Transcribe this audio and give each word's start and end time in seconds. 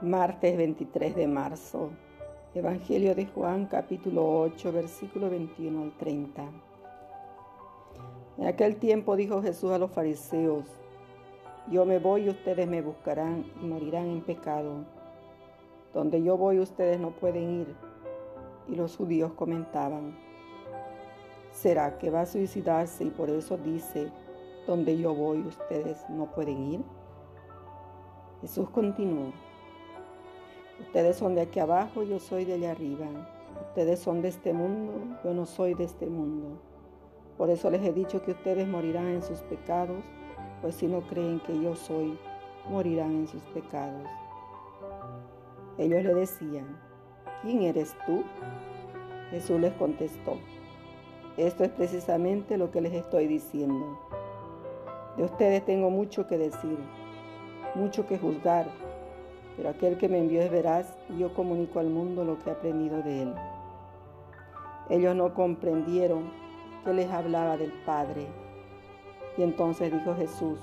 Martes 0.00 0.56
23 0.56 1.16
de 1.16 1.26
marzo. 1.26 1.90
Evangelio 2.54 3.16
de 3.16 3.26
Juan 3.26 3.66
capítulo 3.66 4.42
8 4.42 4.70
versículo 4.70 5.28
21 5.28 5.82
al 5.82 5.92
30. 5.98 6.44
En 8.38 8.46
aquel 8.46 8.76
tiempo 8.76 9.16
dijo 9.16 9.42
Jesús 9.42 9.72
a 9.72 9.78
los 9.78 9.90
fariseos, 9.90 10.66
yo 11.68 11.84
me 11.84 11.98
voy 11.98 12.26
y 12.26 12.28
ustedes 12.28 12.68
me 12.68 12.80
buscarán 12.80 13.44
y 13.60 13.66
morirán 13.66 14.06
en 14.06 14.20
pecado. 14.20 14.84
Donde 15.92 16.22
yo 16.22 16.36
voy 16.36 16.60
ustedes 16.60 17.00
no 17.00 17.10
pueden 17.10 17.62
ir. 17.62 17.74
Y 18.68 18.76
los 18.76 18.96
judíos 18.96 19.32
comentaban, 19.32 20.16
¿será 21.50 21.98
que 21.98 22.10
va 22.10 22.20
a 22.20 22.26
suicidarse 22.26 23.02
y 23.02 23.10
por 23.10 23.30
eso 23.30 23.56
dice, 23.56 24.12
donde 24.64 24.96
yo 24.96 25.12
voy 25.12 25.40
ustedes 25.40 26.08
no 26.08 26.26
pueden 26.26 26.72
ir? 26.72 26.80
Jesús 28.42 28.70
continuó. 28.70 29.32
Ustedes 30.80 31.16
son 31.16 31.34
de 31.34 31.42
aquí 31.42 31.60
abajo, 31.60 32.02
yo 32.02 32.18
soy 32.18 32.44
de 32.44 32.54
allá 32.54 32.72
arriba. 32.72 33.06
Ustedes 33.68 33.98
son 33.98 34.22
de 34.22 34.28
este 34.28 34.52
mundo, 34.52 34.92
yo 35.24 35.34
no 35.34 35.46
soy 35.46 35.74
de 35.74 35.84
este 35.84 36.06
mundo. 36.06 36.60
Por 37.36 37.50
eso 37.50 37.70
les 37.70 37.82
he 37.84 37.92
dicho 37.92 38.22
que 38.22 38.32
ustedes 38.32 38.66
morirán 38.66 39.08
en 39.08 39.22
sus 39.22 39.38
pecados, 39.42 40.02
pues 40.62 40.74
si 40.74 40.86
no 40.86 41.02
creen 41.02 41.40
que 41.40 41.60
yo 41.60 41.74
soy, 41.74 42.18
morirán 42.68 43.12
en 43.12 43.28
sus 43.28 43.42
pecados. 43.54 44.06
Ellos 45.76 46.02
le 46.04 46.14
decían, 46.14 46.78
¿quién 47.42 47.62
eres 47.62 47.94
tú? 48.06 48.24
Jesús 49.30 49.60
les 49.60 49.72
contestó, 49.74 50.38
esto 51.38 51.62
es 51.62 51.70
precisamente 51.70 52.58
lo 52.58 52.72
que 52.72 52.80
les 52.80 52.92
estoy 52.92 53.28
diciendo. 53.28 53.96
De 55.16 55.22
ustedes 55.22 55.64
tengo 55.64 55.88
mucho 55.88 56.26
que 56.26 56.36
decir, 56.36 56.78
mucho 57.76 58.06
que 58.08 58.18
juzgar 58.18 58.66
pero 59.58 59.70
aquel 59.70 59.98
que 59.98 60.08
me 60.08 60.20
envió 60.20 60.40
es 60.40 60.52
veraz 60.52 60.96
y 61.10 61.18
yo 61.18 61.34
comunico 61.34 61.80
al 61.80 61.88
mundo 61.88 62.24
lo 62.24 62.38
que 62.38 62.48
he 62.48 62.52
aprendido 62.52 63.02
de 63.02 63.22
él. 63.22 63.34
Ellos 64.88 65.16
no 65.16 65.34
comprendieron 65.34 66.30
que 66.84 66.94
les 66.94 67.10
hablaba 67.10 67.56
del 67.56 67.72
Padre. 67.84 68.28
Y 69.36 69.42
entonces 69.42 69.92
dijo 69.92 70.14
Jesús, 70.14 70.60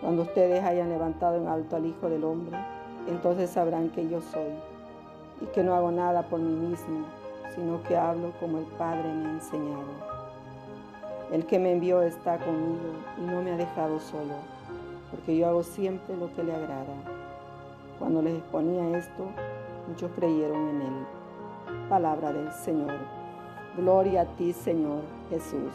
cuando 0.00 0.22
ustedes 0.22 0.64
hayan 0.64 0.88
levantado 0.88 1.36
en 1.36 1.46
alto 1.46 1.76
al 1.76 1.86
Hijo 1.86 2.10
del 2.10 2.24
Hombre, 2.24 2.58
entonces 3.08 3.50
sabrán 3.50 3.90
que 3.90 4.08
yo 4.08 4.20
soy 4.20 4.50
y 5.40 5.46
que 5.46 5.62
no 5.62 5.74
hago 5.74 5.92
nada 5.92 6.22
por 6.28 6.40
mí 6.40 6.68
mismo, 6.68 7.06
sino 7.54 7.84
que 7.84 7.96
hablo 7.96 8.32
como 8.40 8.58
el 8.58 8.64
Padre 8.64 9.12
me 9.14 9.28
ha 9.28 9.30
enseñado. 9.30 10.16
El 11.30 11.46
que 11.46 11.60
me 11.60 11.72
envió 11.72 12.02
está 12.02 12.36
conmigo 12.38 12.94
y 13.16 13.20
no 13.20 13.42
me 13.42 13.52
ha 13.52 13.56
dejado 13.56 14.00
solo, 14.00 14.34
porque 15.12 15.36
yo 15.36 15.46
hago 15.46 15.62
siempre 15.62 16.16
lo 16.16 16.34
que 16.34 16.42
le 16.42 16.52
agrada. 16.52 17.15
Cuando 17.98 18.20
les 18.20 18.34
exponía 18.36 18.98
esto, 18.98 19.26
muchos 19.88 20.10
creyeron 20.12 20.68
en 20.68 20.82
él. 20.82 21.06
Palabra 21.88 22.30
del 22.30 22.52
Señor. 22.52 22.92
Gloria 23.74 24.22
a 24.22 24.24
ti, 24.36 24.52
Señor 24.52 25.00
Jesús. 25.30 25.72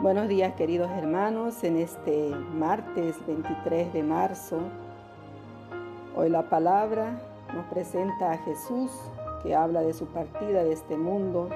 Buenos 0.00 0.28
días, 0.28 0.54
queridos 0.54 0.88
hermanos, 0.92 1.64
en 1.64 1.78
este 1.78 2.28
martes 2.28 3.16
23 3.26 3.92
de 3.92 4.02
marzo. 4.04 4.58
Hoy 6.14 6.30
la 6.30 6.48
palabra 6.48 7.18
nos 7.54 7.66
presenta 7.66 8.30
a 8.30 8.38
Jesús 8.38 8.92
que 9.42 9.56
habla 9.56 9.82
de 9.82 9.94
su 9.94 10.06
partida 10.06 10.62
de 10.62 10.72
este 10.72 10.96
mundo 10.96 11.48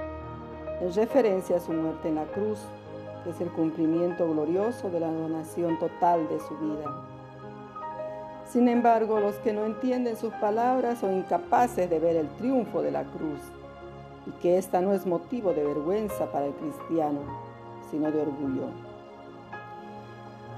en 0.81 0.93
referencia 0.95 1.57
a 1.57 1.61
su 1.61 1.73
muerte 1.73 2.09
en 2.09 2.17
la 2.17 2.25
cruz, 2.25 2.59
que 3.23 3.31
es 3.31 3.41
el 3.41 3.51
cumplimiento 3.51 4.29
glorioso 4.29 4.91
de 4.91 4.99
la 4.99 5.13
donación 5.13 5.79
total 5.79 6.29
de 6.29 6.41
su 6.41 6.57
vida. 6.59 7.08
Sin 8.49 8.67
embargo, 8.69 9.21
los 9.21 9.35
que 9.37 9.53
no 9.53 9.67
entienden 9.67 10.17
sus 10.17 10.33
palabras 10.35 11.01
son 11.01 11.15
incapaces 11.15 11.91
de 11.91 11.99
ver 11.99 12.17
el 12.17 12.29
triunfo 12.37 12.81
de 12.81 12.91
la 12.91 13.05
cruz 13.05 13.41
y 14.27 14.31
que 14.41 14.57
esta 14.57 14.81
no 14.81 14.95
es 14.95 15.07
motivo 15.07 15.53
de 15.53 15.65
vergüenza 15.65 16.33
para 16.33 16.47
el 16.47 16.55
cristiano, 16.55 17.21
sino 17.91 18.11
de 18.11 18.23
orgullo. 18.23 18.69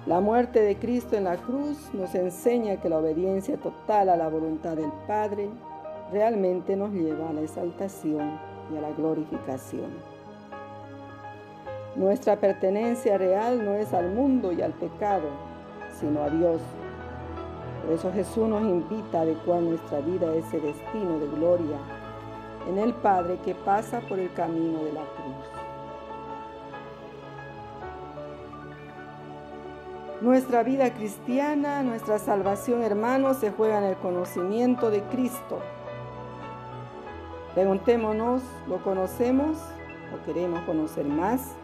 La 0.06 0.20
muerte 0.20 0.62
de 0.62 0.76
Cristo 0.76 1.16
en 1.16 1.24
la 1.24 1.36
cruz 1.36 1.90
nos 1.92 2.14
enseña 2.14 2.80
que 2.80 2.88
la 2.88 2.98
obediencia 2.98 3.56
total 3.56 4.08
a 4.08 4.16
la 4.16 4.28
voluntad 4.28 4.76
del 4.76 4.92
Padre 5.08 5.48
realmente 6.12 6.76
nos 6.76 6.92
lleva 6.92 7.28
a 7.28 7.32
la 7.32 7.42
exaltación 7.42 8.38
y 8.72 8.76
a 8.76 8.82
la 8.82 8.90
glorificación. 8.92 9.90
Nuestra 11.96 12.36
pertenencia 12.36 13.18
real 13.18 13.64
no 13.64 13.74
es 13.74 13.92
al 13.92 14.12
mundo 14.12 14.52
y 14.52 14.62
al 14.62 14.72
pecado, 14.72 15.28
sino 16.00 16.22
a 16.22 16.30
Dios 16.30 16.62
por 17.82 17.92
eso 17.92 18.12
Jesús 18.12 18.48
nos 18.48 18.62
invita 18.62 19.18
a 19.18 19.22
adecuar 19.22 19.62
nuestra 19.62 20.00
vida 20.00 20.28
a 20.28 20.34
ese 20.34 20.60
destino 20.60 21.18
de 21.18 21.28
gloria 21.28 21.78
en 22.68 22.78
el 22.78 22.92
Padre 22.94 23.38
que 23.44 23.54
pasa 23.54 24.00
por 24.02 24.18
el 24.18 24.32
camino 24.34 24.84
de 24.84 24.92
la 24.92 25.00
cruz. 25.00 25.60
Nuestra 30.20 30.62
vida 30.62 30.92
cristiana, 30.92 31.82
nuestra 31.82 32.18
salvación, 32.18 32.82
hermanos, 32.82 33.38
se 33.38 33.50
juega 33.50 33.78
en 33.78 33.84
el 33.84 33.96
conocimiento 33.96 34.90
de 34.90 35.02
Cristo. 35.04 35.60
Preguntémonos, 37.54 38.42
¿lo 38.68 38.82
conocemos 38.84 39.56
o 40.14 40.24
queremos 40.26 40.60
conocer 40.62 41.06
más? 41.06 41.54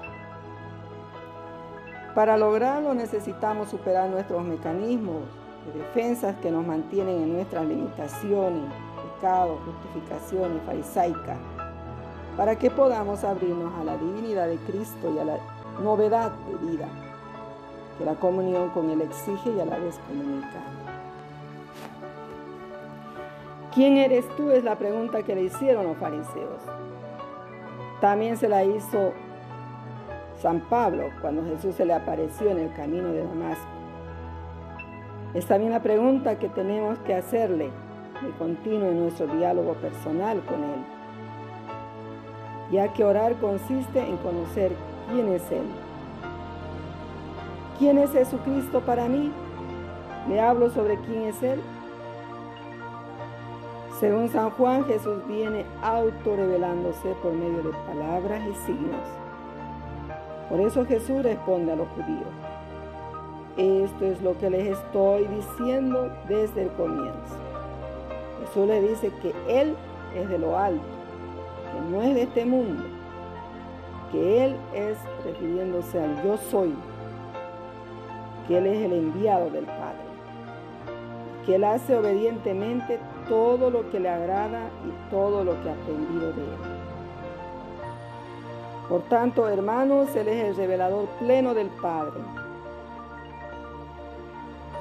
Para 2.14 2.38
lograrlo 2.38 2.94
necesitamos 2.94 3.68
superar 3.68 4.08
nuestros 4.08 4.42
mecanismos 4.42 5.24
de 5.66 5.80
defensas 5.80 6.36
que 6.36 6.50
nos 6.50 6.66
mantienen 6.66 7.22
en 7.22 7.32
nuestras 7.34 7.66
limitaciones, 7.66 8.62
pecados, 9.14 9.58
justificaciones 9.64 10.62
farisaicas, 10.64 11.38
para 12.36 12.56
que 12.58 12.70
podamos 12.70 13.24
abrirnos 13.24 13.72
a 13.80 13.84
la 13.84 13.96
divinidad 13.96 14.46
de 14.46 14.56
Cristo 14.58 15.12
y 15.14 15.18
a 15.18 15.24
la 15.24 15.38
novedad 15.82 16.32
de 16.32 16.66
vida 16.66 16.88
que 17.98 18.04
la 18.04 18.14
comunión 18.14 18.70
con 18.70 18.90
Él 18.90 19.00
exige 19.00 19.52
y 19.56 19.60
a 19.60 19.64
la 19.64 19.78
vez 19.78 19.98
comunica. 20.06 20.60
¿Quién 23.74 23.96
eres 23.96 24.24
tú? 24.36 24.50
Es 24.50 24.64
la 24.64 24.76
pregunta 24.76 25.22
que 25.22 25.34
le 25.34 25.42
hicieron 25.44 25.86
los 25.86 25.96
fariseos. 25.98 26.60
También 28.00 28.36
se 28.36 28.48
la 28.48 28.64
hizo 28.64 29.12
San 30.40 30.60
Pablo 30.60 31.04
cuando 31.20 31.44
Jesús 31.44 31.74
se 31.74 31.84
le 31.84 31.94
apareció 31.94 32.50
en 32.50 32.58
el 32.58 32.72
camino 32.74 33.08
de 33.08 33.22
Damasco. 33.24 33.75
Es 35.34 35.46
también 35.46 35.72
la 35.72 35.82
pregunta 35.82 36.38
que 36.38 36.48
tenemos 36.48 36.98
que 37.00 37.14
hacerle 37.14 37.70
de 38.22 38.30
continuo 38.38 38.88
en 38.88 39.00
nuestro 39.00 39.26
diálogo 39.26 39.74
personal 39.74 40.40
con 40.44 40.64
Él, 40.64 40.80
ya 42.72 42.92
que 42.92 43.04
orar 43.04 43.34
consiste 43.36 44.00
en 44.00 44.16
conocer 44.18 44.72
quién 45.10 45.28
es 45.28 45.50
Él. 45.50 45.66
¿Quién 47.78 47.98
es 47.98 48.10
Jesucristo 48.12 48.80
para 48.80 49.06
mí? 49.06 49.30
¿Le 50.28 50.40
hablo 50.40 50.70
sobre 50.70 50.98
quién 51.00 51.24
es 51.24 51.42
Él? 51.42 51.60
Según 54.00 54.28
San 54.28 54.50
Juan, 54.50 54.84
Jesús 54.84 55.26
viene 55.26 55.64
autorrevelándose 55.82 57.14
por 57.22 57.32
medio 57.32 57.62
de 57.62 57.72
palabras 57.86 58.42
y 58.46 58.54
signos. 58.66 59.00
Por 60.48 60.60
eso 60.60 60.84
Jesús 60.84 61.22
responde 61.22 61.72
a 61.72 61.76
los 61.76 61.88
judíos. 61.88 62.55
Esto 63.56 64.04
es 64.04 64.20
lo 64.20 64.36
que 64.36 64.50
les 64.50 64.76
estoy 64.76 65.26
diciendo 65.28 66.10
desde 66.28 66.64
el 66.64 66.68
comienzo. 66.72 67.36
Jesús 68.40 68.66
le 68.66 68.82
dice 68.82 69.10
que 69.22 69.32
Él 69.48 69.74
es 70.14 70.28
de 70.28 70.38
lo 70.38 70.58
alto, 70.58 70.84
que 71.72 71.90
no 71.90 72.02
es 72.02 72.14
de 72.14 72.22
este 72.24 72.44
mundo, 72.44 72.82
que 74.12 74.44
Él 74.44 74.56
es, 74.74 74.98
refiriéndose 75.24 75.98
al 75.98 76.22
yo 76.22 76.36
soy, 76.36 76.74
que 78.46 78.58
Él 78.58 78.66
es 78.66 78.84
el 78.84 78.92
enviado 78.92 79.48
del 79.48 79.64
Padre, 79.64 80.04
que 81.46 81.54
Él 81.54 81.64
hace 81.64 81.96
obedientemente 81.96 82.98
todo 83.26 83.70
lo 83.70 83.90
que 83.90 84.00
le 84.00 84.10
agrada 84.10 84.68
y 84.86 85.10
todo 85.10 85.44
lo 85.44 85.52
que 85.62 85.70
ha 85.70 85.72
aprendido 85.72 86.26
de 86.34 86.42
Él. 86.42 86.60
Por 88.90 89.00
tanto, 89.04 89.48
hermanos, 89.48 90.14
Él 90.14 90.28
es 90.28 90.44
el 90.44 90.56
revelador 90.56 91.06
pleno 91.18 91.54
del 91.54 91.68
Padre 91.68 92.20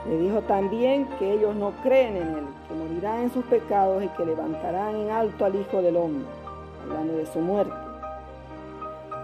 le 0.07 0.17
dijo 0.17 0.41
también 0.41 1.07
que 1.17 1.33
ellos 1.33 1.55
no 1.55 1.71
creen 1.81 2.15
en 2.17 2.27
Él, 2.27 2.45
que 2.67 2.75
morirán 2.75 3.23
en 3.23 3.33
sus 3.33 3.43
pecados 3.45 4.03
y 4.03 4.07
que 4.09 4.25
levantarán 4.25 4.95
en 4.95 5.09
alto 5.09 5.45
al 5.45 5.55
Hijo 5.55 5.81
del 5.81 5.97
Hombre, 5.97 6.25
hablando 6.83 7.17
de 7.17 7.25
su 7.25 7.39
muerte. 7.39 7.73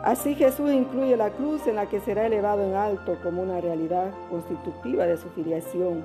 Así 0.04 0.34
Jesús 0.34 0.72
incluye 0.72 1.16
la 1.16 1.30
cruz 1.30 1.68
en 1.68 1.76
la 1.76 1.86
que 1.86 2.00
será 2.00 2.26
elevado 2.26 2.64
en 2.64 2.74
alto 2.74 3.18
como 3.22 3.44
una 3.44 3.62
realidad 3.62 4.12
constitutiva 4.32 5.06
de 5.06 5.18
su 5.18 5.30
filiación 5.30 6.04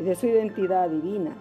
y 0.00 0.04
de 0.04 0.14
su 0.14 0.26
identidad 0.26 0.88
divina. 0.88 1.36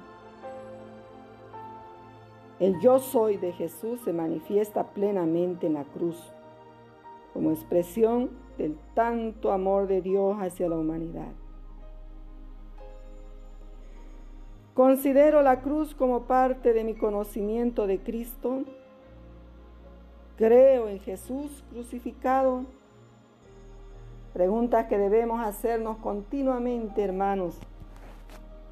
El 2.60 2.80
yo 2.82 3.00
soy 3.00 3.38
de 3.38 3.54
Jesús 3.54 4.02
se 4.02 4.12
manifiesta 4.12 4.88
plenamente 4.88 5.68
en 5.68 5.76
la 5.76 5.86
cruz 5.86 6.22
como 7.34 7.52
expresión 7.52 8.30
del 8.58 8.78
tanto 8.94 9.54
amor 9.54 9.88
de 9.88 10.02
Dios 10.02 10.36
hacia 10.40 10.68
la 10.68 10.76
humanidad. 10.76 11.32
Considero 14.74 15.42
la 15.42 15.60
cruz 15.60 15.94
como 15.94 16.22
parte 16.22 16.72
de 16.72 16.86
mi 16.86 16.94
conocimiento 16.94 17.88
de 17.88 18.00
Cristo. 18.00 18.64
Creo 20.38 20.88
en 20.88 21.00
Jesús 21.02 21.62
crucificado. 21.72 22.64
Preguntas 24.32 24.86
que 24.88 24.98
debemos 24.98 25.42
hacernos 25.42 25.98
continuamente, 25.98 27.04
hermanos. 27.04 27.60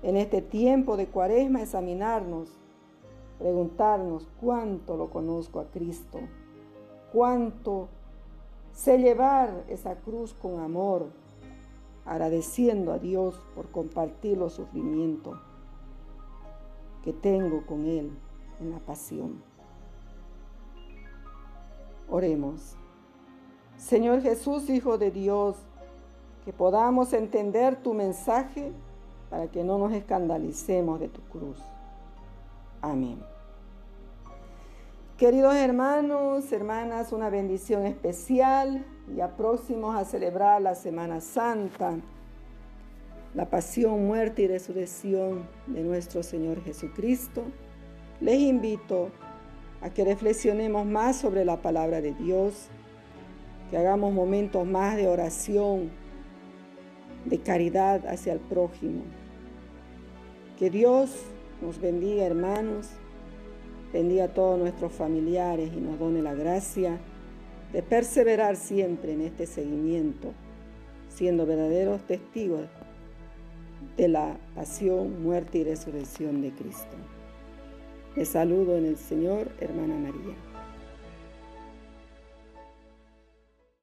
En 0.01 0.15
este 0.15 0.41
tiempo 0.41 0.95
de 0.95 1.07
cuaresma, 1.07 1.61
examinarnos, 1.61 2.47
preguntarnos 3.37 4.25
cuánto 4.39 4.95
lo 4.95 5.09
conozco 5.09 5.59
a 5.59 5.65
Cristo, 5.65 6.19
cuánto 7.11 7.89
sé 8.71 8.99
llevar 8.99 9.65
esa 9.67 9.95
cruz 9.95 10.33
con 10.33 10.61
amor, 10.61 11.07
agradeciendo 12.05 12.93
a 12.93 12.99
Dios 12.99 13.41
por 13.53 13.69
compartir 13.69 14.37
los 14.37 14.53
sufrimientos 14.53 15.37
que 17.03 17.13
tengo 17.13 17.65
con 17.65 17.85
Él 17.85 18.11
en 18.59 18.71
la 18.71 18.79
pasión. 18.79 19.41
Oremos. 22.09 22.75
Señor 23.77 24.21
Jesús, 24.21 24.69
Hijo 24.69 24.97
de 24.97 25.11
Dios, 25.11 25.55
que 26.43 26.51
podamos 26.51 27.13
entender 27.13 27.77
tu 27.77 27.93
mensaje 27.93 28.71
para 29.29 29.47
que 29.47 29.63
no 29.63 29.77
nos 29.77 29.93
escandalicemos 29.93 30.99
de 30.99 31.07
tu 31.07 31.21
cruz. 31.21 31.59
Amén. 32.81 33.19
Queridos 35.17 35.55
hermanos, 35.55 36.51
hermanas, 36.51 37.11
una 37.11 37.29
bendición 37.29 37.85
especial, 37.85 38.85
ya 39.15 39.35
próximos 39.35 39.95
a 39.95 40.05
celebrar 40.05 40.61
la 40.61 40.75
Semana 40.75 41.19
Santa 41.19 41.97
la 43.33 43.49
pasión, 43.49 44.07
muerte 44.07 44.43
y 44.43 44.47
resurrección 44.47 45.47
de 45.67 45.83
nuestro 45.83 46.23
Señor 46.23 46.63
Jesucristo, 46.63 47.43
les 48.21 48.39
invito 48.39 49.09
a 49.81 49.89
que 49.91 50.03
reflexionemos 50.03 50.85
más 50.85 51.17
sobre 51.17 51.45
la 51.45 51.61
palabra 51.61 52.01
de 52.01 52.13
Dios, 52.13 52.67
que 53.69 53.77
hagamos 53.77 54.13
momentos 54.13 54.65
más 54.65 54.97
de 54.97 55.07
oración, 55.07 55.91
de 57.25 57.39
caridad 57.39 58.07
hacia 58.07 58.33
el 58.33 58.39
prójimo. 58.39 59.03
Que 60.57 60.69
Dios 60.69 61.11
nos 61.61 61.79
bendiga, 61.79 62.25
hermanos, 62.25 62.89
bendiga 63.93 64.25
a 64.25 64.33
todos 64.33 64.57
nuestros 64.57 64.91
familiares 64.91 65.71
y 65.73 65.79
nos 65.79 65.99
done 65.99 66.21
la 66.21 66.33
gracia 66.33 66.97
de 67.71 67.83
perseverar 67.83 68.55
siempre 68.55 69.13
en 69.13 69.21
este 69.21 69.45
seguimiento, 69.45 70.33
siendo 71.09 71.45
verdaderos 71.45 72.01
testigos 72.01 72.61
de 73.97 74.07
la 74.07 74.37
pasión, 74.55 75.23
muerte 75.23 75.59
y 75.59 75.63
resurrección 75.63 76.41
de 76.41 76.51
Cristo. 76.51 76.95
Les 78.15 78.29
saludo 78.29 78.77
en 78.77 78.85
el 78.85 78.97
Señor, 78.97 79.49
hermana 79.59 79.95
María. 79.95 80.48